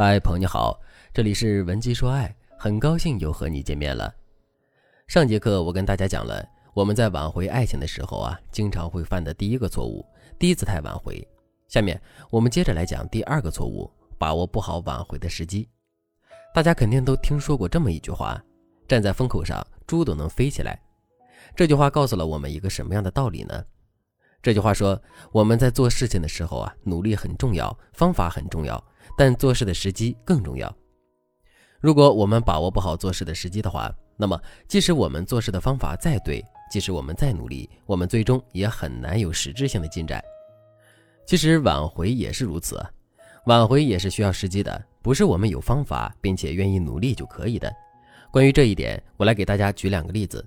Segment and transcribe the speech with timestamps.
[0.00, 0.80] 嗨，朋友你好，
[1.12, 4.14] 这里是文姬说爱，很高兴又和你见面了。
[5.08, 10.06] 上节课我跟大家讲了，我们在挽回爱情的时候啊，经常会犯的第一个错误——
[10.38, 11.26] 低姿态挽回。
[11.66, 12.00] 下面
[12.30, 15.68] 我们接着来讲第二个错误：把握不好挽回的时机。
[16.54, 18.40] 大家肯定都听说过这么一句话
[18.86, 20.80] ：“站在风口上，猪都能飞起来。”
[21.56, 23.64] 这句话告诉了我们一个什么样的道理呢？
[24.42, 25.00] 这句话说，
[25.32, 28.82] 我们在做事情的时候啊，努力很重要，方法很重要。
[29.16, 30.72] 但做事的时机更重要。
[31.80, 40.22] 如果我们把握不好做事的时机的话，那么即使我们做事的方法再对，即使我们再努力，我们最终也很难有实质性的进展。
[41.26, 42.80] 其实挽回也是如此，
[43.46, 47.72] 挽回也是需要时机的，不是我们有方法并且愿意努力就可以的。
[48.30, 50.46] 关于这一点，我来给大家举两个例子。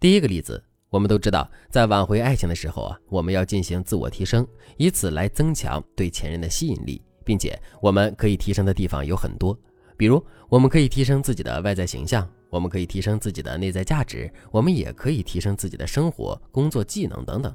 [0.00, 7.02] 第一个例子，我们都知道，在挽回爱情的时候啊，我们要进行自我提升，以此来增强对前任的吸引力。
[7.24, 9.54] 并且我们可以提升的地方有很多，
[9.98, 17.54] 比如我们可以提升自己的外在形象，我们可以提升自己的内在价值，我们也可以提升自己的生活、工作技能等等。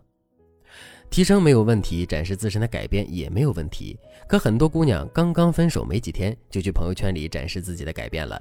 [1.10, 3.98] 提升没有问题，展示自身的改变也没有问题。
[4.28, 8.40] 可很多姑娘刚刚分手没几天，就去朋友圈里展示自己的改变了。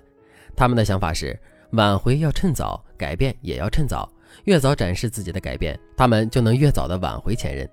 [0.55, 1.39] 他们的想法是
[1.71, 4.07] 挽回要趁早，改变也要趁早，
[4.45, 7.69] 越早展示自己的改变，他们就能越早的挽回前任。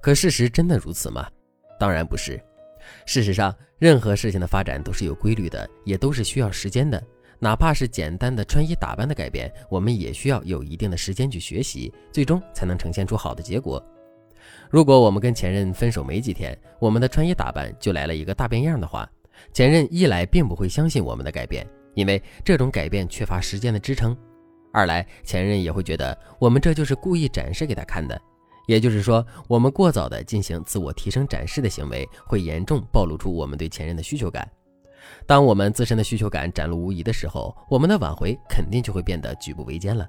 [0.00, 1.28] 可事实真的如此吗？
[1.78, 2.40] 当然不是。
[3.06, 7.02] 事实上，任何事情的发展都是有规律的，也都是需要时间的。
[7.38, 13.84] 哪怕是简单的穿衣打扮的改变，我们也需要有一定的时间去学习，最终才能呈现出好的结果。
[14.70, 19.08] 如果我们跟前任分手没几天，我们的穿衣打扮就来了一个大变样的话，
[19.52, 24.14] 前任一来并不会相信我们的改变，因为这种改变缺乏时间的支撑；
[24.72, 28.20] 二来前任也会觉得我们这就是故意展示给他看的。
[28.66, 34.48] 也就是说，我们过早的进行自我提升展示的行为，会严重暴露出我们对前任的需求感。
[35.26, 40.08] 当我们自身的需求感展露无遗的时候，我们的挽回肯定就会变得举步维艰了。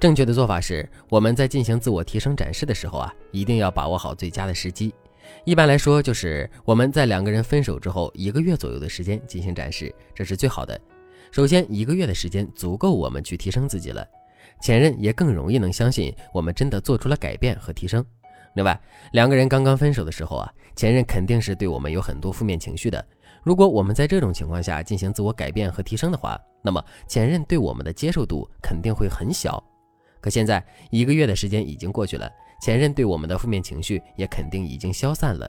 [0.00, 4.92] 正确的做法是，我们在进行自我提升展示的时候啊，一定要把握好最佳的时机。
[5.44, 10.78] 一般来说，就是我们在两个人分手之后一个月左右的时间进行展示，这是最好的。
[11.30, 14.06] 首先，一个月的时间足够我们去提升自己了。
[14.60, 18.04] 前任也更容易能相信我们真的做出了改变和提升。
[18.54, 18.78] 另外，
[19.12, 23.04] 两个人刚刚分手的时候啊，前任肯定是对我们有很多负面情绪的。
[23.44, 29.62] 如果我们在这种情况下进行自我改变和提升的话，那么前任对我们的接受度肯定会很小。
[30.20, 32.28] 可现在一个月的时间已经过去了，
[32.60, 35.48] 前任对我们的负面情绪也肯定已经消散了。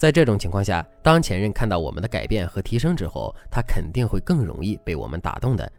[0.00, 5.70] 在这种情况下，当前任看到我们的改变和提升之后，他肯定会更容易被我们打动的。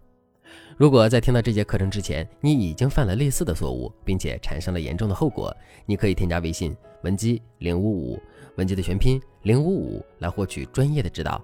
[0.78, 5.52] 如果在听到这节课程之前，你已经犯了类似的错误，并且产生了严重的后果，
[5.88, 8.22] 你可以添加微信文姬零五五，
[8.58, 11.44] 文姬的全拼零五五，来获取专业的指导。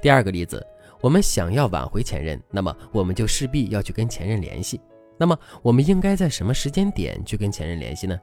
[0.00, 0.66] 第二个例子，
[1.02, 4.80] 我们想要挽回前任，那么我们就势必要去跟前任联系。
[5.18, 8.18] 那么我们应该在什么时间点去跟前任联系呢？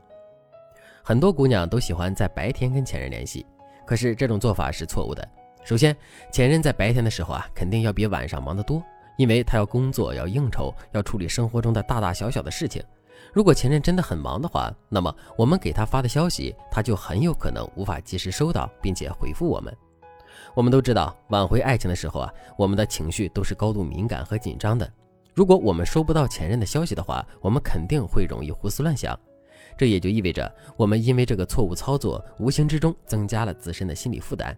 [1.03, 3.45] 很多姑娘都喜欢在白天跟前任联系，
[3.85, 5.28] 可是这种做法是错误的。
[5.63, 5.95] 首先，
[6.31, 8.81] 前任在白天的时候啊，肯定要比晚上忙得多。
[9.17, 12.84] 因为他要工作，要应酬，要处理生活中的大大小小的事情。
[13.34, 19.75] 如果前任真的很忙的话，那么我们给他发的消息，他就很有可能无法及时收到，并且回复我们。
[20.56, 24.91] 我们都知道，挽回爱情的时候啊，我们的情绪都是高度敏感和紧张的。
[25.35, 29.18] 如果我们收不到前任的消息的话，我们肯定会容易胡思乱想。
[29.78, 34.56] 这也就意味着，我们因为这个错误操作，无形之中增加了自身的心理负担。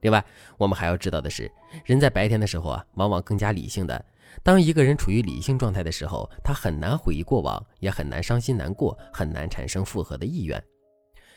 [0.00, 0.24] 另外，
[0.58, 1.50] 我们还要知道的是，
[1.84, 4.04] 人在白天的时候啊，往往更加理性的。
[4.42, 10.62] 当一个人处于理性状态的时候，他很难回忆过往，也很难伤心难过，很难产生复合的意愿。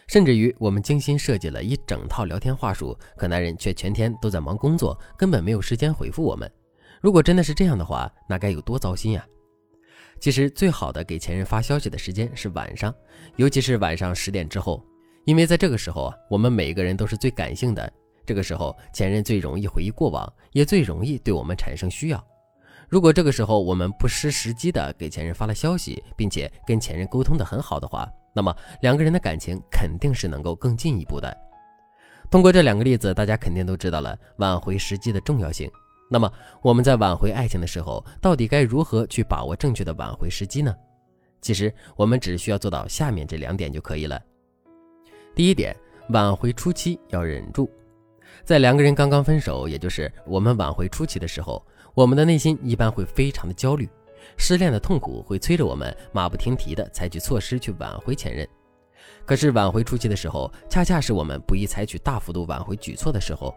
[0.07, 6.51] 甚至于，我们精心设计了一整套聊天话术，可男人却全天都在忙工作，根本没有时间回复我们。
[7.01, 9.27] 如果真的是这样的话，那该有多糟心呀！
[10.25, 12.91] 其实，最好的给前任发消息的时间是晚上，
[13.35, 14.83] 尤其是晚上十点之后，
[15.23, 17.93] 因为在这个时候啊，我们每一个人都是最感性的。
[18.25, 22.27] 这个时候，前任最容易回忆过往，也最容易对我们产生需要。
[22.89, 28.51] 如果这个时候我们不失时机的给前任发了消息，并且跟前任沟通的很好的话，那么
[28.81, 31.37] 两个人的感情肯定是能够更进一步的。
[32.31, 35.69] 通过这两个例子，大家肯定都知道了挽回时机的重要性。
[36.09, 36.31] 那么
[36.61, 40.75] 我们在挽回爱情的时候，到底该如何去把握正确的挽回时机呢？
[41.41, 44.21] 其实我们只需要做到下面这两点就可以了。
[45.33, 45.75] 第一点，
[46.09, 47.69] 挽回初期要忍住。
[48.43, 53.89] 在两个人刚刚分手，也就是我们挽回初期的时候，我们的内心一般会非常的焦虑，
[54.37, 58.47] 失恋的痛苦会催着我们马不停蹄的采取措施去挽回前任。
[59.25, 63.53] 可是挽回初期的时候，恰恰是我们不宜采取大幅度挽回举措的时候，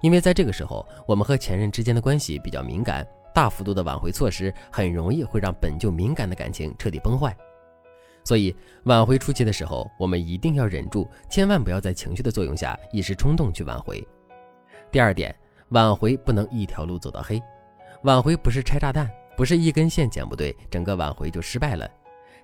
[0.00, 7.36] 因为在这个时候，我们和前任之间的关系比较敏感，大幅度的挽回措施很容易会让本就敏感的感情彻底崩坏。
[8.24, 8.54] 所以，
[8.84, 14.06] 挽回初期的时候，我们一定要忍住，千万不要在情绪的作用下一时冲动去挽回。
[14.90, 15.34] 第二点，
[15.70, 17.42] 挽回不能一条路走到黑，
[18.02, 21.88] 挽回不是拆炸弹，不是一根线剪不对，整个挽回就失败了。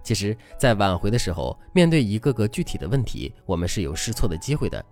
[0.02, 4.82] 其实，在挽回的时候，面对一个个具体的问题，我们是有试错的机会的。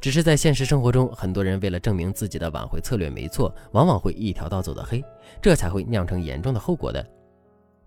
[0.00, 5.02] 只是在现实生活中，很多人为了证明自己的挽回策略没错，往往会一条道走到黑，
[5.42, 7.04] 这才会酿成严重的后果的。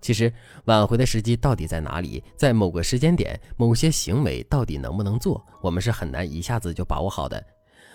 [0.02, 0.34] 其实，
[0.66, 2.24] 挽回的时机到底在哪里？
[2.36, 7.42] 在某个时间点，某些行为到底能不能做，我们是很难一下子就把握好的。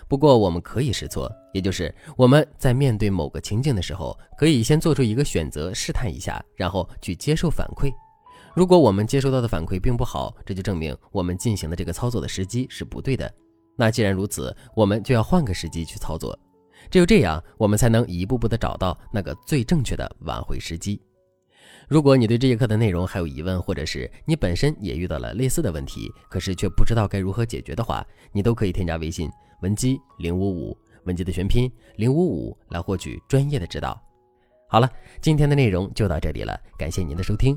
[0.09, 7.93] 不过，我们可以试错，也就是我们在面对某个情境的时候，可以先做出一个选择，试探一下，然后去接受反馈。
[8.55, 13.31] 如果我们接收到的反馈并不好，这就证明我们进行的这个操作的时机是不对的。
[13.77, 16.39] 那既然如此，我们就要换个时机去操作，
[16.91, 21.01] 只有这样，我们才能一步步的找到那个最正确的挽回时机。
[21.89, 29.31] 如果你对这节课的内容还有疑问，或者是你本身也遇到了类似的问题，可是却不知道该如何解决的话，你都可以添加微信
[29.63, 34.01] 文姬零五五，文姬的全拼零五五，来获取专业的指导。
[34.69, 34.91] 好了，
[35.21, 37.57] 今天的内容就到这里了，感谢您的收听。